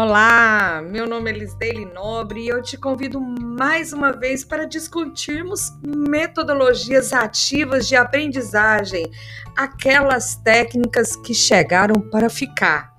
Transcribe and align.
Olá, 0.00 0.80
meu 0.80 1.08
nome 1.08 1.28
é 1.28 1.34
Lisdeile 1.34 1.84
Nobre 1.84 2.44
e 2.44 2.48
eu 2.48 2.62
te 2.62 2.76
convido 2.76 3.20
mais 3.20 3.92
uma 3.92 4.12
vez 4.12 4.44
para 4.44 4.64
discutirmos 4.64 5.72
metodologias 5.84 7.12
ativas 7.12 7.88
de 7.88 7.96
aprendizagem, 7.96 9.10
aquelas 9.56 10.36
técnicas 10.36 11.16
que 11.16 11.34
chegaram 11.34 12.00
para 12.00 12.30
ficar. 12.30 12.92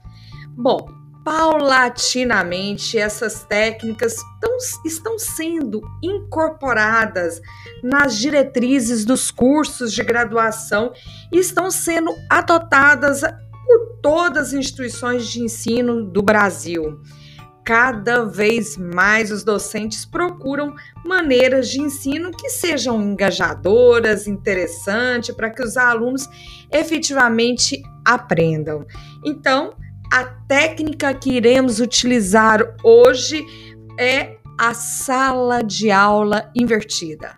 Bom, 0.49 0.89
paulatinamente 1.23 2.97
essas 2.97 3.45
técnicas 3.45 4.17
tão, 4.41 4.57
estão 4.83 5.17
sendo 5.17 5.79
incorporadas 6.03 7.39
nas 7.81 8.17
diretrizes 8.17 9.05
dos 9.05 9.31
cursos 9.31 9.93
de 9.93 10.03
graduação 10.03 10.91
e 11.31 11.37
estão 11.37 11.71
sendo 11.71 12.13
adotadas 12.29 13.21
todas 14.01 14.47
as 14.49 14.53
instituições 14.53 15.27
de 15.27 15.41
ensino 15.41 16.03
do 16.03 16.21
Brasil. 16.21 16.99
Cada 17.65 18.25
vez 18.25 18.77
mais 18.77 19.31
os 19.31 19.43
docentes 19.43 20.03
procuram 20.03 20.73
maneiras 21.05 21.69
de 21.69 21.79
ensino 21.79 22.31
que 22.31 22.49
sejam 22.49 22.99
engajadoras, 23.01 24.27
interessantes, 24.27 25.35
para 25.35 25.51
que 25.51 25.61
os 25.61 25.77
alunos 25.77 26.27
efetivamente 26.71 27.81
aprendam. 28.03 28.85
Então, 29.23 29.75
a 30.11 30.23
técnica 30.23 31.13
que 31.13 31.33
iremos 31.33 31.79
utilizar 31.79 32.75
hoje 32.83 33.45
é 33.99 34.37
a 34.57 34.73
sala 34.73 35.61
de 35.61 35.91
aula 35.91 36.51
invertida. 36.55 37.37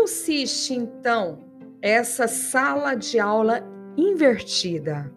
Consiste 0.00 0.74
então 0.74 1.40
essa 1.82 2.28
sala 2.28 2.94
de 2.94 3.18
aula 3.18 3.62
invertida? 3.96 5.12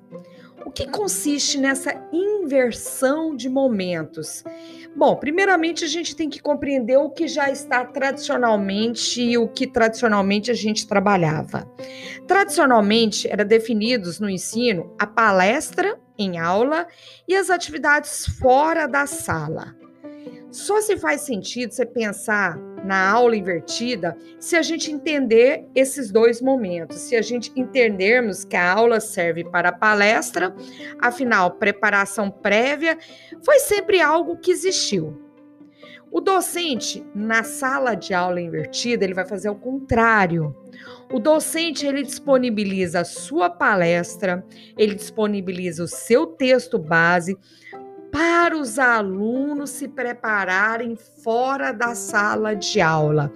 O 0.65 0.71
que 0.71 0.87
consiste 0.87 1.57
nessa 1.57 1.93
inversão 2.11 3.35
de 3.35 3.47
momentos? 3.49 4.43
Bom, 4.95 5.15
primeiramente 5.15 5.83
a 5.83 5.87
gente 5.87 6.15
tem 6.15 6.29
que 6.29 6.41
compreender 6.41 6.97
o 6.97 7.09
que 7.09 7.27
já 7.27 7.49
está 7.51 7.85
tradicionalmente 7.85 9.21
e 9.21 9.37
o 9.37 9.47
que 9.47 9.67
tradicionalmente 9.67 10.49
a 10.49 10.53
gente 10.53 10.87
trabalhava. 10.87 11.69
Tradicionalmente 12.27 13.27
era 13.27 13.45
definidos 13.45 14.19
no 14.19 14.29
ensino 14.29 14.95
a 14.97 15.05
palestra 15.05 15.99
em 16.17 16.39
aula 16.39 16.87
e 17.27 17.35
as 17.35 17.49
atividades 17.49 18.25
fora 18.39 18.87
da 18.87 19.05
sala. 19.05 19.75
Só 20.51 20.81
se 20.81 20.97
faz 20.97 21.21
sentido 21.21 21.71
você 21.71 21.85
pensar 21.85 22.59
na 22.83 23.09
aula 23.09 23.35
invertida 23.35 24.17
se 24.39 24.55
a 24.55 24.61
gente 24.61 24.91
entender 24.91 25.67
esses 25.75 26.11
dois 26.11 26.41
momentos, 26.41 26.97
se 26.97 27.15
a 27.15 27.21
gente 27.21 27.51
entendermos 27.55 28.43
que 28.43 28.55
a 28.55 28.71
aula 28.71 28.99
serve 28.99 29.43
para 29.43 29.69
a 29.69 29.73
palestra, 29.73 30.55
afinal, 30.99 31.51
preparação 31.51 32.29
prévia 32.29 32.97
foi 33.43 33.59
sempre 33.59 34.01
algo 34.01 34.37
que 34.37 34.51
existiu. 34.51 35.31
O 36.11 36.19
docente, 36.19 37.05
na 37.15 37.41
sala 37.41 37.95
de 37.95 38.13
aula 38.13 38.41
invertida, 38.41 39.05
ele 39.05 39.13
vai 39.13 39.25
fazer 39.25 39.49
o 39.49 39.55
contrário. 39.55 40.53
O 41.09 41.19
docente 41.19 41.87
ele 41.87 42.03
disponibiliza 42.03 42.99
a 42.99 43.05
sua 43.05 43.49
palestra, 43.49 44.45
ele 44.77 44.93
disponibiliza 44.93 45.83
o 45.83 45.87
seu 45.87 46.27
texto 46.27 46.77
base 46.77 47.37
para 48.11 48.57
os 48.57 48.77
alunos 48.77 49.69
se 49.69 49.87
prepararem 49.87 50.95
fora 50.95 51.71
da 51.71 51.95
sala 51.95 52.53
de 52.53 52.81
aula. 52.81 53.31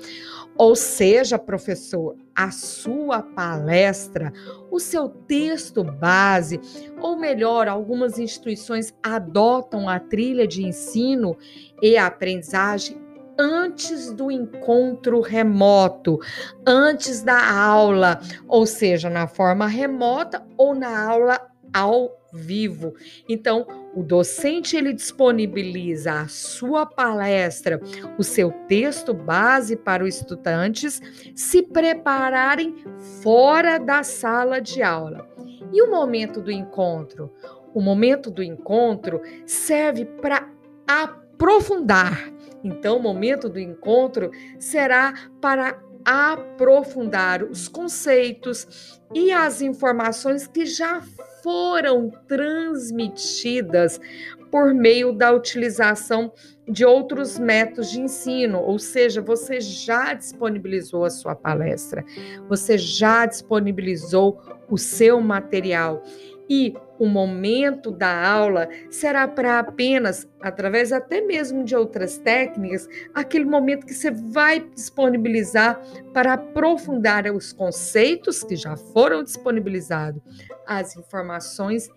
Ou 0.58 0.76
seja, 0.76 1.40
professor, 1.40 2.16
a 2.36 2.52
sua 2.52 3.22
palestra, 3.22 4.32
o 4.70 4.80
seu 4.80 5.10
texto 5.10 5.84
base, 5.84 6.60
ou 7.02 7.18
melhor, 7.18 7.68
algumas 7.68 8.20
instituições 8.20 8.94
adotam 9.04 9.90
a 9.90 10.00
trilha 10.00 10.48
de 10.48 10.64
ensino 10.66 11.38
e 11.82 11.98
aprendizagem 11.98 13.02
antes 13.38 14.14
do 14.14 14.32
encontro 14.32 15.20
remoto, 15.20 16.20
antes 16.66 17.22
da 17.22 17.54
aula, 17.54 18.20
ou 18.48 18.66
seja, 18.66 19.10
na 19.10 19.28
forma 19.28 19.68
remota 19.68 20.46
ou 20.58 20.74
na 20.74 21.06
aula 21.06 21.40
ao 21.74 22.10
vivo. 22.36 22.94
Então, 23.28 23.66
o 23.96 24.04
docente 24.04 24.76
ele 24.76 24.94
disponibiliza 24.94 26.14
a 26.14 26.28
sua 26.28 26.86
palestra, 26.86 27.80
o 28.18 28.24
seu 28.24 28.52
texto 28.68 29.14
base 29.14 29.76
para 29.76 30.04
os 30.04 30.16
estudantes 30.16 31.02
se 31.34 31.64
prepararem 31.64 32.76
fora 33.24 33.80
da 33.80 34.04
sala 34.04 34.60
de 34.60 34.84
aula. 34.84 35.28
E 35.72 35.82
o 35.82 35.90
momento 35.90 36.42
do 36.42 36.52
encontro? 36.52 37.32
O 37.74 37.82
momento 37.82 38.30
do 38.30 38.44
encontro 38.44 39.22
serve 39.46 40.06
para 40.06 40.50
aprofundar. 40.88 42.32
Então, 42.64 42.98
o 42.98 43.02
momento 43.02 43.50
do 43.50 43.60
encontro 43.60 44.32
será 44.60 45.14
para 45.42 45.80
aprofundar 46.06 47.44
os 47.44 47.68
conceitos 47.68 49.02
e 49.14 49.32
as 49.32 49.62
informações 49.62 50.48
que 50.48 50.66
já 50.66 51.02
foram 51.46 52.10
transmitidas 52.28 54.02
por 54.50 54.74
meio 54.74 55.12
da 55.12 55.32
utilização 55.32 56.34
de 56.68 56.84
outros 56.84 57.38
métodos 57.38 57.92
de 57.92 58.02
ensino, 58.02 58.58
ou 58.60 58.80
seja, 58.80 59.22
você 59.22 59.62
já 59.62 60.16
disponibilizou 60.16 61.06
a 61.06 61.10
sua 61.12 61.36
palestra, 61.36 62.04
você 62.50 62.80
já 62.80 63.28
disponibilizou 63.28 64.42
o 64.68 64.76
seu 64.76 65.22
material 65.22 66.02
e 66.50 66.74
o 66.98 67.06
momento 67.06 67.92
da 67.92 68.28
aula 68.28 68.70
será 68.90 69.28
para 69.28 69.60
apenas, 69.60 70.28
através 70.42 70.92
até 70.92 71.22
mesmo 71.22 71.64
de 71.64 71.76
outras 71.76 72.18
técnicas, 72.18 72.88
aquele 73.14 73.46
momento 73.46 73.86
que 73.86 73.94
você 73.94 74.12
vai 74.12 74.60
disponibilizar 74.60 75.82
para 76.14 76.34
aprofundar 76.34 77.26
os 77.28 77.52
conceitos 77.52 78.44
que 78.44 78.56
já 78.56 78.78
foram 78.78 79.24
disponibilizados, 79.24 80.22
as 80.66 80.96
informações 80.96 81.90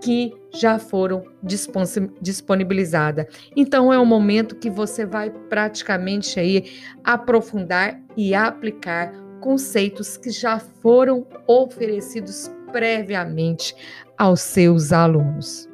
que 0.00 0.32
já 0.52 0.78
foram 0.78 1.24
disponibilizadas. 2.22 3.26
Então 3.56 3.92
é 3.92 3.98
um 3.98 4.06
momento 4.06 4.56
que 4.56 4.70
você 4.70 5.04
vai 5.04 5.30
praticamente 5.30 6.38
aí 6.38 6.72
aprofundar 7.02 8.00
e 8.16 8.34
aplicar 8.34 9.12
conceitos 9.40 10.16
que 10.16 10.30
já 10.30 10.58
foram 10.58 11.26
oferecidos 11.46 12.50
previamente 12.70 13.74
aos 14.16 14.40
seus 14.40 14.92
alunos. 14.92 15.68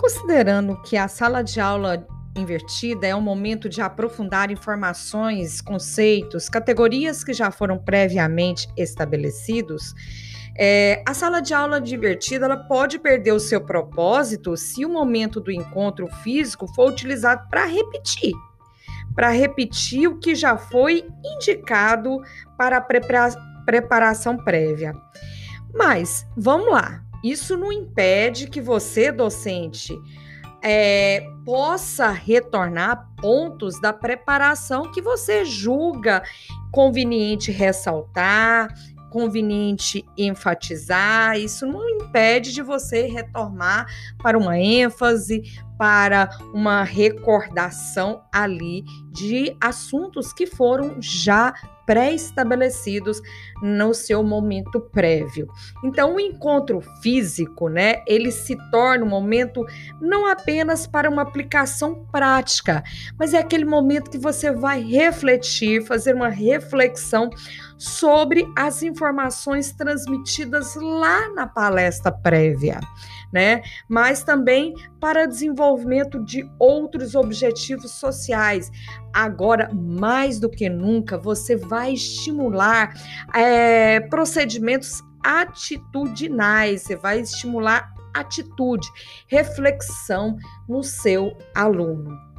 Considerando 0.00 0.80
que 0.82 0.96
a 0.96 1.08
sala 1.08 1.42
de 1.42 1.60
aula 1.60 2.06
invertida 2.36 3.06
é 3.06 3.14
um 3.14 3.20
momento 3.20 3.68
de 3.68 3.80
aprofundar 3.80 4.50
informações, 4.50 5.60
conceitos, 5.60 6.48
categorias 6.48 7.22
que 7.22 7.32
já 7.32 7.50
foram 7.50 7.78
previamente 7.78 8.68
estabelecidos, 8.76 9.94
é, 10.56 11.02
a 11.06 11.12
sala 11.12 11.40
de 11.40 11.52
aula 11.52 11.80
divertida 11.80 12.44
ela 12.46 12.56
pode 12.56 12.98
perder 12.98 13.32
o 13.32 13.40
seu 13.40 13.60
propósito 13.60 14.56
se 14.56 14.84
o 14.84 14.88
momento 14.88 15.40
do 15.40 15.50
encontro 15.50 16.06
físico 16.22 16.66
for 16.74 16.90
utilizado 16.90 17.48
para 17.50 17.64
repetir, 17.64 18.32
para 19.14 19.30
repetir 19.30 20.08
o 20.08 20.18
que 20.18 20.34
já 20.34 20.56
foi 20.56 21.04
indicado 21.24 22.20
para 22.56 22.76
a 22.76 22.80
prepara 22.80 23.32
preparação 23.64 24.36
prévia. 24.36 24.94
Mas 25.72 26.26
vamos 26.36 26.70
lá, 26.70 27.02
isso 27.24 27.56
não 27.56 27.72
impede 27.72 28.46
que 28.46 28.60
você, 28.60 29.10
docente, 29.10 29.92
é, 30.62 31.26
possa 31.44 32.10
retornar 32.10 33.10
pontos 33.20 33.80
da 33.80 33.92
preparação 33.92 34.92
que 34.92 35.00
você 35.00 35.44
julga 35.44 36.22
conveniente 36.70 37.50
ressaltar, 37.50 38.68
conveniente 39.14 40.04
enfatizar, 40.18 41.38
isso 41.38 41.64
não 41.64 41.88
impede 41.88 42.52
de 42.52 42.60
você 42.60 43.06
retornar 43.06 43.86
para 44.20 44.36
uma 44.36 44.58
ênfase, 44.58 45.40
para 45.78 46.28
uma 46.52 46.82
recordação 46.82 48.24
ali 48.32 48.82
de 49.12 49.56
assuntos 49.60 50.32
que 50.32 50.48
foram 50.48 51.00
já 51.00 51.54
pré-estabelecidos 51.86 53.20
no 53.62 53.94
seu 53.94 54.22
momento 54.22 54.80
prévio. 54.80 55.48
Então, 55.82 56.16
o 56.16 56.20
encontro 56.20 56.80
físico, 57.02 57.68
né, 57.68 58.02
ele 58.06 58.30
se 58.30 58.56
torna 58.70 59.04
um 59.04 59.08
momento 59.08 59.64
não 60.00 60.26
apenas 60.26 60.86
para 60.86 61.08
uma 61.08 61.22
aplicação 61.22 62.06
prática, 62.10 62.82
mas 63.18 63.34
é 63.34 63.38
aquele 63.38 63.64
momento 63.64 64.10
que 64.10 64.18
você 64.18 64.50
vai 64.50 64.82
refletir, 64.82 65.84
fazer 65.84 66.14
uma 66.14 66.28
reflexão 66.28 67.30
sobre 67.76 68.46
as 68.56 68.82
informações 68.82 69.72
transmitidas 69.72 70.74
lá 70.76 71.28
na 71.30 71.46
palestra 71.46 72.10
prévia 72.10 72.80
né? 73.34 73.62
Mas 73.88 74.22
também 74.22 74.72
para 75.00 75.26
desenvolvimento 75.26 76.24
de 76.24 76.48
outros 76.56 77.16
objetivos 77.16 77.90
sociais. 77.90 78.70
Agora, 79.12 79.68
mais 79.74 80.38
do 80.38 80.48
que 80.48 80.68
nunca, 80.68 81.18
você 81.18 81.56
vai 81.56 81.94
estimular 81.94 82.94
é, 83.34 83.98
procedimentos 84.08 85.02
atitudinais, 85.24 86.82
você 86.82 86.94
vai 86.94 87.20
estimular 87.20 87.92
atitude, 88.14 88.86
reflexão 89.26 90.36
no 90.68 90.84
seu 90.84 91.36
aluno. 91.52 92.33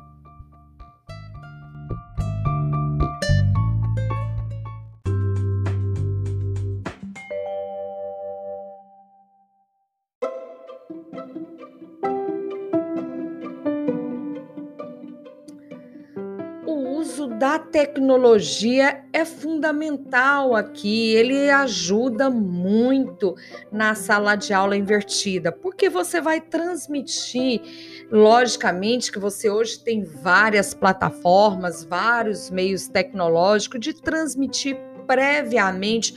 Da 17.46 17.60
tecnologia 17.60 19.04
é 19.14 19.24
fundamental 19.24 20.56
aqui, 20.56 21.14
ele 21.14 21.48
ajuda 21.52 22.28
muito 22.28 23.36
na 23.72 23.94
sala 23.94 24.36
de 24.36 24.52
aula 24.52 24.76
invertida, 24.76 25.52
porque 25.52 25.88
você 25.88 26.20
vai 26.20 26.42
transmitir, 26.42 27.62
logicamente 28.12 29.12
que 29.12 29.20
você 29.20 29.48
hoje 29.48 29.78
tem 29.78 30.04
várias 30.04 30.74
plataformas, 30.74 31.86
vários 31.86 32.50
meios 32.50 32.88
tecnológicos 32.88 33.80
de 33.80 33.94
transmitir 33.94 34.76
previamente 35.06 36.16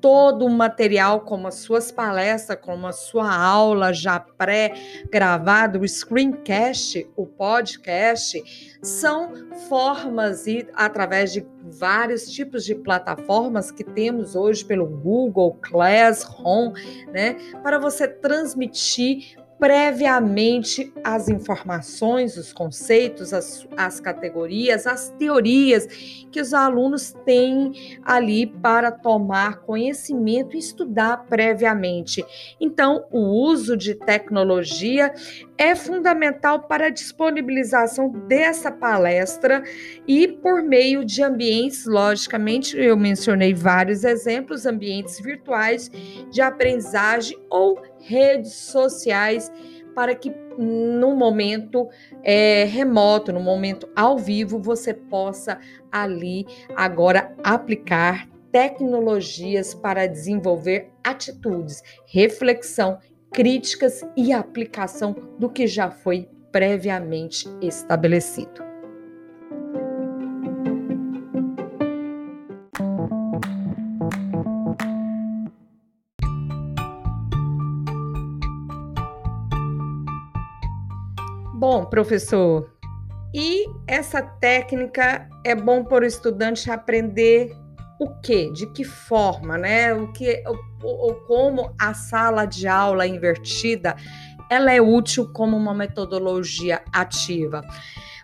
todo 0.00 0.46
o 0.46 0.50
material, 0.50 1.20
como 1.20 1.48
as 1.48 1.56
suas 1.56 1.92
palestras, 1.92 2.58
como 2.60 2.86
a 2.86 2.92
sua 2.92 3.34
aula 3.34 3.92
já 3.92 4.18
pré-gravada, 4.18 5.78
o 5.78 5.86
screencast, 5.86 7.08
o 7.16 7.26
podcast, 7.26 8.42
são 8.82 9.32
formas 9.68 10.46
e 10.46 10.66
através 10.74 11.32
de 11.32 11.46
vários 11.62 12.30
tipos 12.30 12.64
de 12.64 12.74
plataformas 12.74 13.70
que 13.70 13.84
temos 13.84 14.34
hoje 14.34 14.64
pelo 14.64 14.86
Google, 14.86 15.58
Classroom, 15.60 16.72
né, 17.12 17.36
para 17.62 17.78
você 17.78 18.08
transmitir 18.08 19.39
previamente 19.60 20.90
as 21.04 21.28
informações, 21.28 22.38
os 22.38 22.50
conceitos, 22.50 23.34
as, 23.34 23.68
as 23.76 24.00
categorias, 24.00 24.86
as 24.86 25.10
teorias 25.10 25.86
que 26.32 26.40
os 26.40 26.54
alunos 26.54 27.12
têm 27.26 27.98
ali 28.02 28.46
para 28.46 28.90
tomar 28.90 29.60
conhecimento 29.60 30.56
e 30.56 30.58
estudar 30.58 31.26
previamente. 31.26 32.24
Então, 32.58 33.04
o 33.10 33.20
uso 33.20 33.76
de 33.76 33.94
tecnologia 33.94 35.12
é 35.60 35.74
fundamental 35.74 36.60
para 36.60 36.86
a 36.86 36.90
disponibilização 36.90 38.08
dessa 38.26 38.72
palestra 38.72 39.62
e 40.08 40.26
por 40.26 40.62
meio 40.62 41.04
de 41.04 41.22
ambientes, 41.22 41.84
logicamente, 41.84 42.78
eu 42.78 42.96
mencionei 42.96 43.52
vários 43.52 44.02
exemplos, 44.02 44.64
ambientes 44.64 45.20
virtuais 45.20 45.90
de 46.30 46.40
aprendizagem 46.40 47.38
ou 47.50 47.78
redes 48.00 48.54
sociais 48.54 49.52
para 49.94 50.14
que 50.14 50.32
no 50.56 51.14
momento 51.14 51.90
é, 52.22 52.64
remoto, 52.64 53.30
no 53.30 53.40
momento 53.40 53.86
ao 53.94 54.16
vivo, 54.16 54.58
você 54.58 54.94
possa 54.94 55.58
ali 55.92 56.46
agora 56.74 57.36
aplicar 57.44 58.26
tecnologias 58.50 59.74
para 59.74 60.06
desenvolver 60.06 60.90
atitudes, 61.04 61.82
reflexão, 62.06 62.98
críticas 63.32 64.04
e 64.16 64.32
aplicação 64.32 65.14
do 65.38 65.48
que 65.48 65.66
já 65.66 65.90
foi 65.90 66.28
previamente 66.50 67.48
estabelecido. 67.62 68.68
Bom, 81.54 81.84
professor, 81.84 82.74
e 83.34 83.66
essa 83.86 84.22
técnica 84.22 85.28
é 85.44 85.54
bom 85.54 85.84
para 85.84 86.04
o 86.04 86.06
estudante 86.06 86.70
aprender 86.70 87.52
o 88.00 88.08
que, 88.08 88.50
de 88.50 88.66
que 88.66 88.82
forma, 88.82 89.58
né? 89.58 89.92
O 89.92 90.10
que, 90.10 90.42
ou 90.82 91.14
como 91.26 91.74
a 91.78 91.92
sala 91.92 92.46
de 92.46 92.66
aula 92.66 93.06
invertida, 93.06 93.94
ela 94.50 94.72
é 94.72 94.80
útil 94.80 95.30
como 95.30 95.54
uma 95.54 95.74
metodologia 95.74 96.82
ativa. 96.90 97.62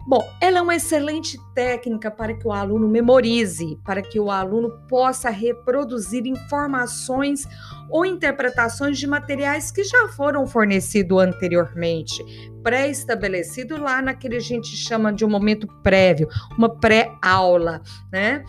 Bom, 0.08 0.22
ela 0.40 0.58
é 0.58 0.62
uma 0.62 0.76
excelente 0.76 1.36
técnica 1.52 2.12
para 2.12 2.32
que 2.32 2.46
o 2.46 2.52
aluno 2.52 2.86
memorize, 2.86 3.76
para 3.84 4.00
que 4.00 4.20
o 4.20 4.30
aluno 4.30 4.70
possa 4.88 5.30
reproduzir 5.30 6.24
informações 6.28 7.44
ou 7.90 8.06
interpretações 8.06 8.98
de 8.98 9.06
materiais 9.06 9.72
que 9.72 9.82
já 9.82 10.06
foram 10.08 10.46
fornecidos 10.46 11.20
anteriormente, 11.20 12.24
pré-estabelecido 12.62 13.80
lá 13.80 14.00
naquele 14.02 14.36
que 14.36 14.38
a 14.38 14.40
gente 14.40 14.76
chama 14.76 15.12
de 15.12 15.24
um 15.24 15.30
momento 15.30 15.66
prévio, 15.82 16.28
uma 16.56 16.68
pré-aula, 16.68 17.80
né? 18.12 18.44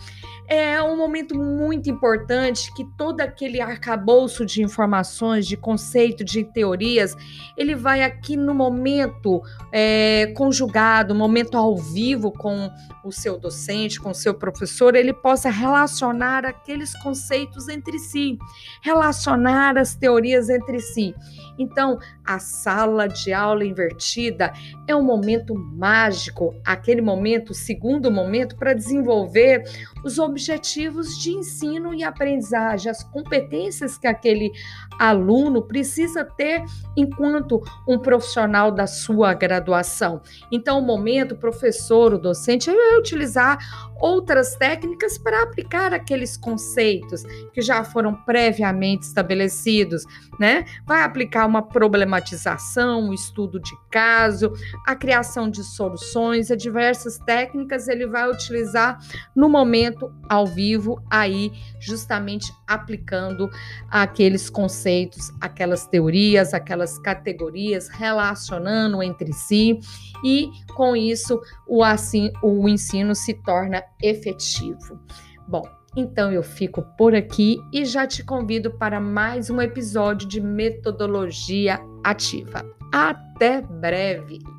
É 0.50 0.82
um 0.82 0.96
momento 0.96 1.38
muito 1.38 1.90
importante 1.90 2.72
que 2.74 2.82
todo 2.96 3.20
aquele 3.20 3.60
arcabouço 3.60 4.46
de 4.46 4.62
informações, 4.62 5.46
de 5.46 5.58
conceito, 5.58 6.24
de 6.24 6.42
teorias, 6.42 7.14
ele 7.54 7.74
vai 7.74 8.02
aqui 8.02 8.34
no 8.34 8.54
momento 8.54 9.42
é, 9.70 10.32
conjugado, 10.34 11.14
momento 11.14 11.47
ao 11.56 11.76
vivo 11.76 12.30
com 12.32 12.70
o 13.04 13.12
seu 13.12 13.38
docente, 13.38 14.00
com 14.00 14.10
o 14.10 14.14
seu 14.14 14.34
professor, 14.34 14.94
ele 14.94 15.12
possa 15.12 15.50
relacionar 15.50 16.44
aqueles 16.44 16.92
conceitos 17.02 17.68
entre 17.68 17.98
si, 17.98 18.38
relacionar 18.82 19.78
as 19.78 19.94
teorias 19.94 20.48
entre 20.48 20.80
si. 20.80 21.14
Então, 21.58 21.98
a 22.24 22.38
sala 22.38 23.08
de 23.08 23.32
aula 23.32 23.64
invertida 23.64 24.52
é 24.86 24.94
um 24.94 25.02
momento 25.02 25.54
mágico, 25.54 26.54
aquele 26.64 27.00
momento, 27.00 27.52
segundo 27.52 28.10
momento, 28.10 28.56
para 28.56 28.74
desenvolver 28.74 29.64
os 30.04 30.18
objetivos 30.18 31.18
de 31.18 31.30
ensino 31.30 31.92
e 31.92 32.04
aprendizagem, 32.04 32.90
as 32.90 33.02
competências 33.02 33.98
que 33.98 34.06
aquele 34.06 34.52
aluno 34.98 35.62
precisa 35.62 36.24
ter 36.24 36.62
enquanto 36.96 37.60
um 37.86 37.98
profissional 37.98 38.70
da 38.70 38.86
sua 38.86 39.34
graduação. 39.34 40.20
Então, 40.52 40.78
o 40.78 40.82
momento, 40.82 41.36
professor, 41.38 42.14
o 42.14 42.18
docente, 42.18 42.70
vai 42.70 42.98
utilizar 42.98 43.58
outras 44.00 44.54
técnicas 44.54 45.18
para 45.18 45.42
aplicar 45.42 45.92
aqueles 45.92 46.36
conceitos 46.36 47.22
que 47.52 47.60
já 47.60 47.82
foram 47.82 48.14
previamente 48.14 49.06
estabelecidos, 49.06 50.04
né? 50.38 50.64
Vai 50.86 51.02
aplicar 51.02 51.46
uma 51.46 51.62
problematização, 51.62 53.08
um 53.08 53.12
estudo 53.12 53.58
de 53.58 53.72
caso, 53.90 54.52
a 54.86 54.94
criação 54.94 55.50
de 55.50 55.64
soluções, 55.64 56.50
a 56.50 56.56
diversas 56.56 57.18
técnicas 57.18 57.88
ele 57.88 58.06
vai 58.06 58.30
utilizar 58.30 58.98
no 59.34 59.48
momento 59.48 60.12
ao 60.28 60.46
vivo, 60.46 61.02
aí 61.10 61.52
justamente 61.80 62.52
aplicando 62.66 63.50
aqueles 63.90 64.48
conceitos, 64.48 65.32
aquelas 65.40 65.86
teorias, 65.86 66.54
aquelas 66.54 66.98
categorias, 66.98 67.88
relacionando 67.88 69.02
entre 69.02 69.32
si 69.32 69.78
e 70.24 70.50
com 70.76 70.94
isso 71.28 71.42
o, 71.66 71.82
assim, 71.82 72.32
o 72.42 72.68
ensino 72.68 73.14
se 73.14 73.34
torna 73.34 73.82
efetivo. 74.02 74.98
Bom, 75.46 75.62
então 75.96 76.32
eu 76.32 76.42
fico 76.42 76.82
por 76.96 77.14
aqui 77.14 77.58
e 77.72 77.84
já 77.84 78.06
te 78.06 78.24
convido 78.24 78.70
para 78.78 79.00
mais 79.00 79.50
um 79.50 79.60
episódio 79.60 80.26
de 80.26 80.40
metodologia 80.40 81.78
ativa. 82.02 82.64
Até 82.92 83.60
breve! 83.60 84.57